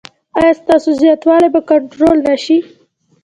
[0.39, 2.57] ایا ستاسو زیاتوالی به کنټرول نه شي؟